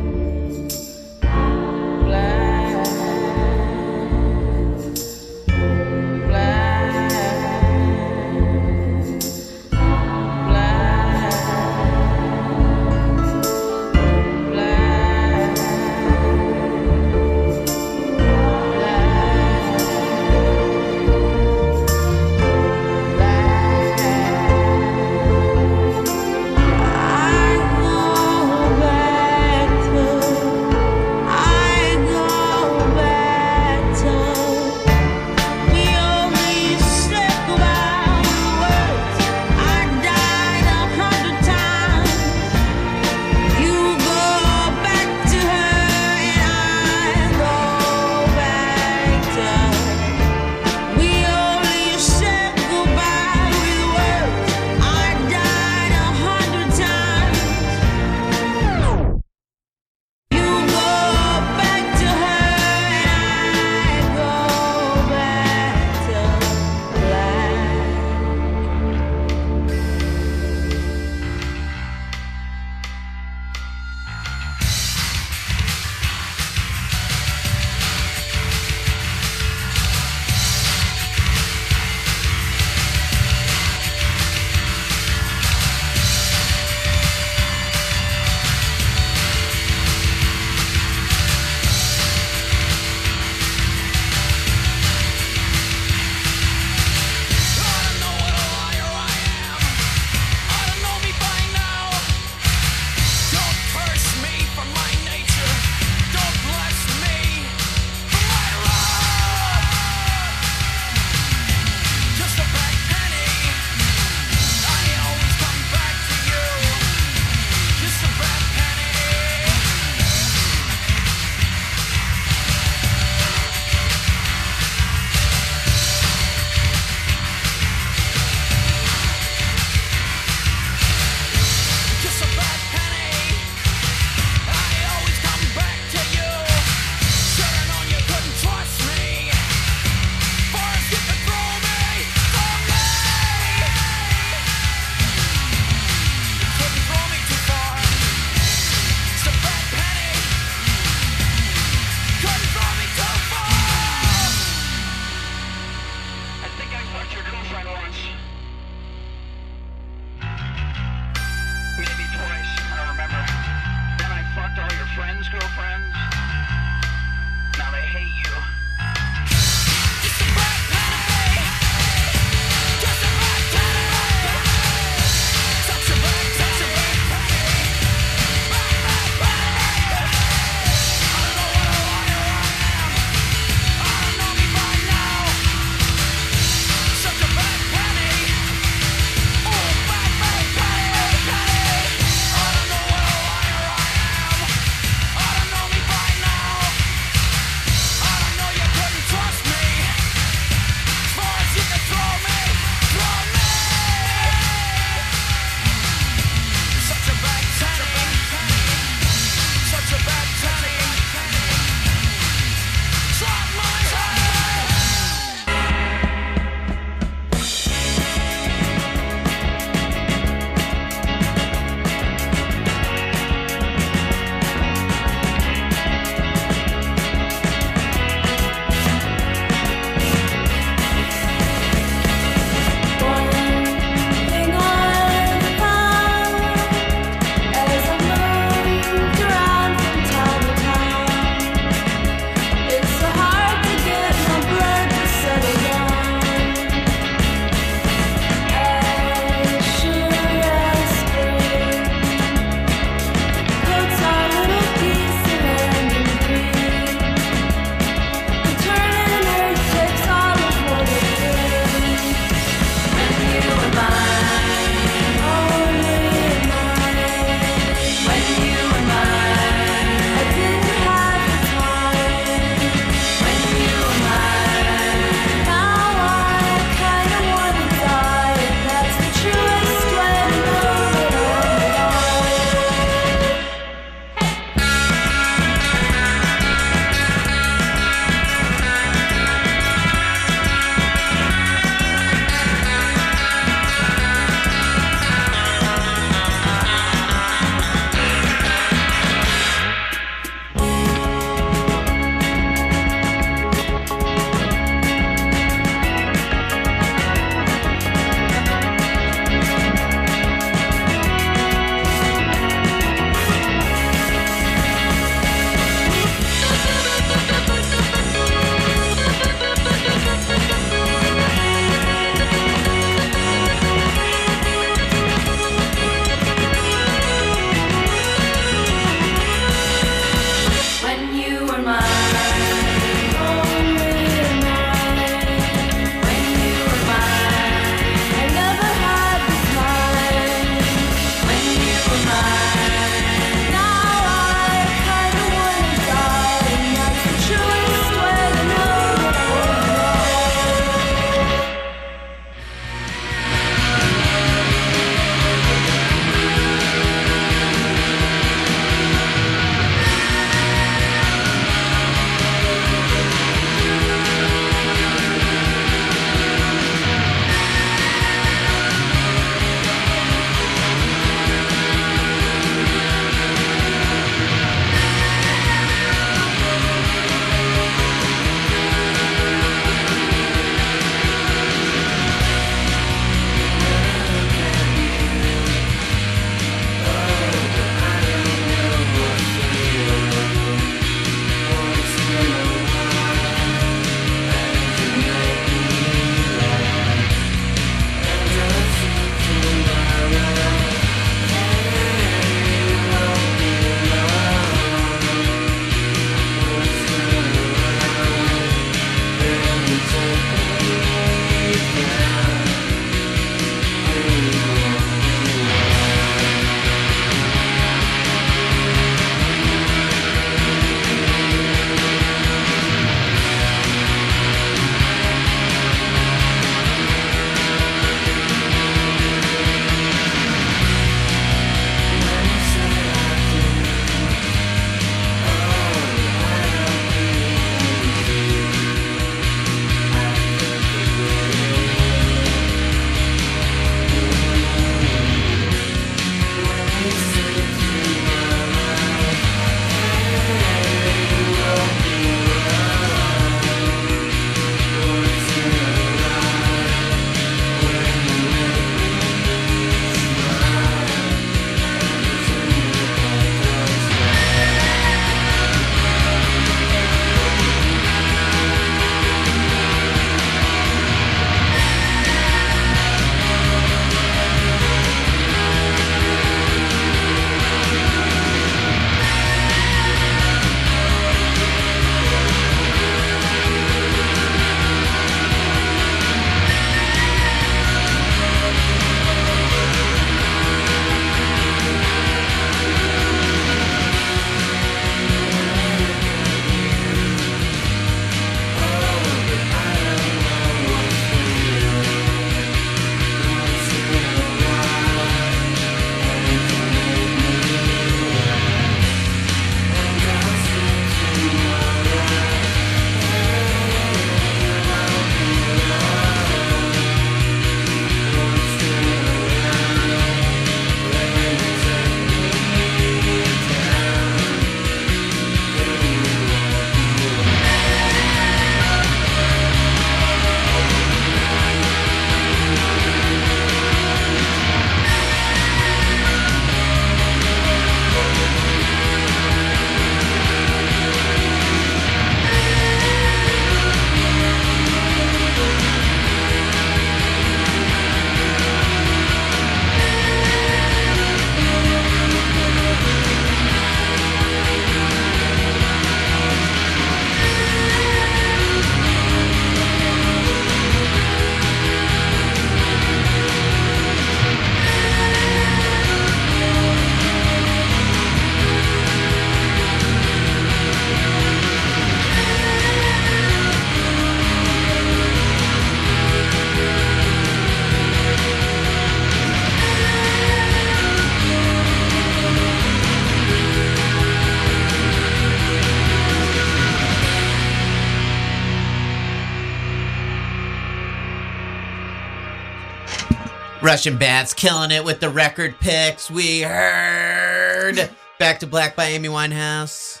[593.62, 596.10] Russian Baths killing it with the record picks.
[596.10, 597.88] We heard
[598.18, 600.00] Back to Black by Amy Winehouse.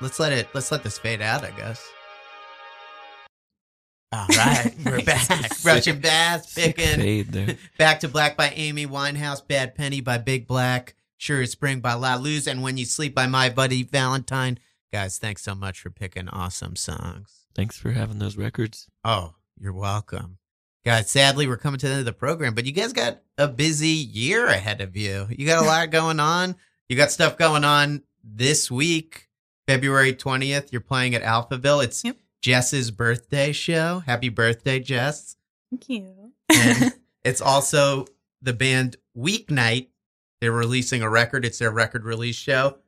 [0.00, 1.88] Let's let it let's let this fade out, I guess.
[4.10, 5.50] All right, we're back.
[5.64, 7.56] Russian Baths picking.
[7.78, 11.94] Back to Black by Amy Winehouse, Bad Penny by Big Black, Sure as Spring by
[11.94, 14.58] La Luz, and When You Sleep by My Bloody Valentine.
[14.92, 17.46] Guys, thanks so much for picking awesome songs.
[17.54, 18.88] Thanks for having those records.
[19.04, 20.38] Oh, you're welcome.
[20.84, 23.46] Guys, sadly, we're coming to the end of the program, but you guys got a
[23.46, 25.28] busy year ahead of you.
[25.30, 26.56] You got a lot going on.
[26.88, 29.28] You got stuff going on this week,
[29.68, 30.72] February 20th.
[30.72, 31.84] You're playing at Alphaville.
[31.84, 32.16] It's Yep.
[32.40, 34.02] Jess's birthday show.
[34.04, 35.36] Happy birthday, Jess.
[35.70, 36.32] Thank you.
[36.52, 36.92] And
[37.24, 38.06] it's also
[38.42, 39.86] the band Weeknight.
[40.40, 41.44] They're releasing a record.
[41.44, 42.78] It's their record release show.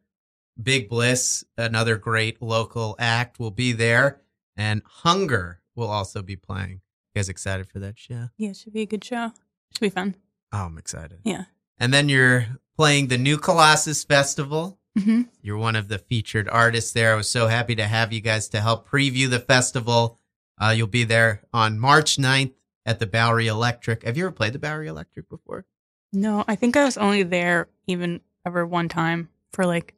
[0.60, 4.20] Big Bliss, another great local act, will be there.
[4.56, 6.80] And Hunger will also be playing.
[7.14, 8.28] You guys excited for that show?
[8.36, 9.30] yeah, it should be a good show.
[9.72, 10.16] Should be fun.
[10.52, 11.20] Oh, I'm excited.
[11.24, 11.44] Yeah.
[11.78, 12.46] And then you're
[12.76, 14.78] playing the New Colossus Festival.
[14.98, 17.12] hmm You're one of the featured artists there.
[17.12, 20.18] I was so happy to have you guys to help preview the festival.
[20.60, 22.54] Uh, you'll be there on March 9th
[22.84, 24.02] at the Bowery Electric.
[24.02, 25.66] Have you ever played the Bowery Electric before?
[26.12, 29.94] No, I think I was only there even ever one time for like,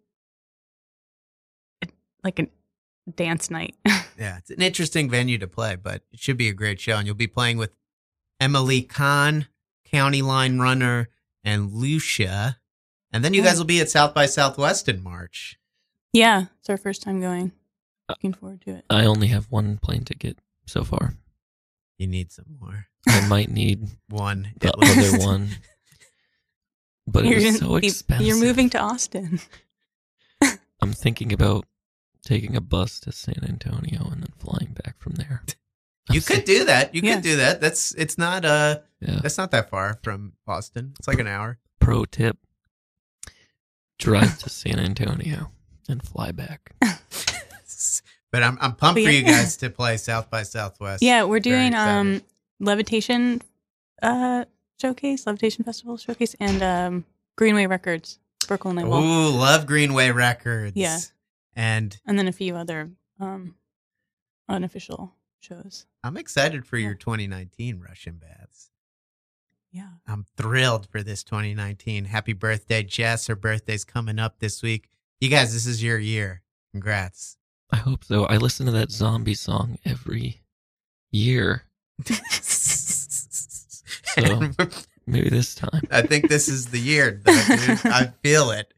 [2.23, 2.49] like a
[3.15, 3.75] dance night.
[4.19, 6.97] Yeah, it's an interesting venue to play, but it should be a great show.
[6.97, 7.77] And you'll be playing with
[8.41, 9.47] Emily Kahn,
[9.85, 11.11] County Line Runner,
[11.45, 12.57] and Lucia.
[13.13, 15.59] And then you guys will be at South by Southwest in March.
[16.15, 17.53] yeah, it's our first time going.
[18.09, 18.85] Uh, Looking forward to it.
[18.89, 21.13] I only have one plane ticket so far.
[21.99, 22.87] You need some more.
[23.07, 24.55] I might need One.
[24.59, 25.49] the at other one,
[27.07, 28.27] but it was gonna so be- expensive.
[28.27, 29.41] You're moving to Austin.
[30.81, 31.67] I'm thinking about
[32.27, 35.43] taking a bus to San Antonio and then flying back from there.
[36.09, 36.95] You could do that.
[36.95, 37.15] You Yeah.
[37.15, 37.61] could do that.
[37.61, 39.19] That's it's not uh Yeah.
[39.25, 40.95] that's not that far from Boston.
[41.01, 41.59] It's like an hour.
[41.81, 42.37] Pro tip:
[43.99, 45.51] drive to San Antonio
[45.89, 46.73] and fly back.
[48.33, 49.19] But I'm I'm pumped But for yeah.
[49.19, 51.03] you guys to play South by Southwest.
[51.03, 51.99] yeah, we're Very doing excited.
[52.19, 52.23] um
[52.61, 53.41] levitation
[54.03, 54.45] uh
[54.81, 57.05] showcase, levitation festival showcase, and um
[57.37, 60.73] Greenway Records, Brooklyn label, Ooh, love Greenway Records.
[60.77, 60.99] Yeah.
[61.57, 63.57] And and then a few other um
[64.49, 65.87] unofficial shows.
[66.05, 66.87] I'm excited for Yeah.
[66.87, 68.71] your 2019 Russian Baths.
[69.73, 69.89] Yeah.
[70.07, 72.07] I'm thrilled for this 2019.
[72.07, 73.27] Happy birthday, Jess.
[73.27, 74.89] Her birthday's coming up this week.
[75.21, 76.43] You guys, this is your year.
[76.73, 77.37] Congrats.
[77.73, 78.25] I hope so.
[78.27, 80.43] I listen to that zombie song every
[81.11, 81.65] year.
[82.07, 82.15] so
[85.07, 85.83] Maybe this time.
[85.91, 87.87] I think this is the year, though, dude.
[87.87, 88.73] I feel it.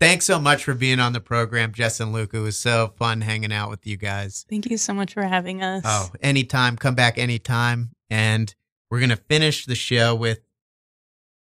[0.00, 2.34] Thanks so much for being on the program, Jess and Luke.
[2.34, 4.44] It was so fun hanging out with you guys.
[4.48, 5.82] Thank you so much for having us.
[5.84, 6.76] Oh, anytime.
[6.76, 7.90] Come back anytime.
[8.10, 8.54] And
[8.90, 10.40] we're going to finish the show with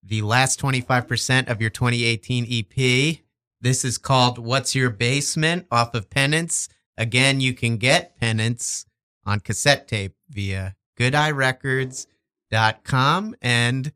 [0.04, 3.18] the last 25% of your 2018 EP.
[3.62, 6.68] This is called What's Your Basement off of Penance.
[6.98, 8.86] Again, you can get Penance
[9.26, 13.36] on cassette tape via goodeyerecords.com.
[13.42, 13.94] And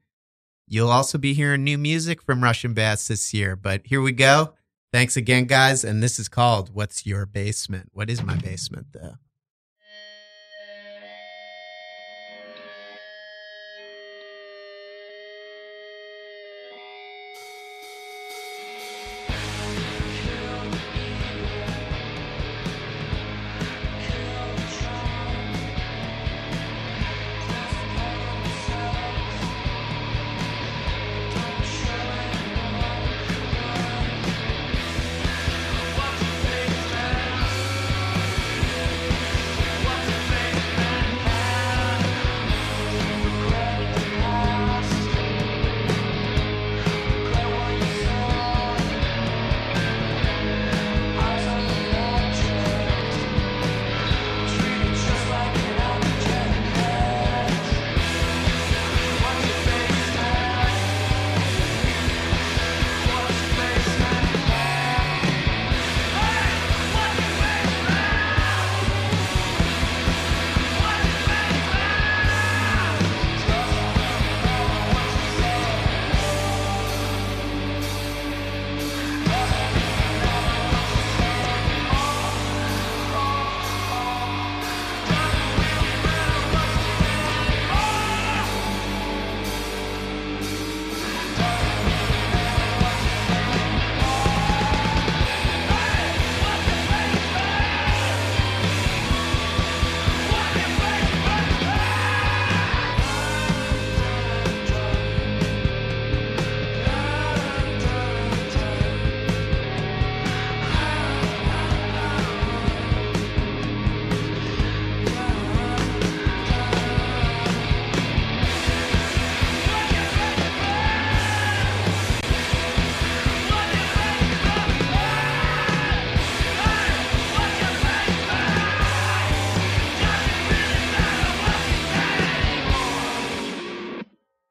[0.67, 3.55] you'll also be hearing new music from Russian Baths this year.
[3.55, 4.53] But here we go.
[4.91, 5.83] Thanks again, guys.
[5.83, 7.89] And this is called What's Your Basement?
[7.93, 9.15] What is my basement, though?